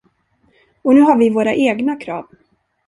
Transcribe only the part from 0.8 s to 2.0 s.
Och nu har vi våra egna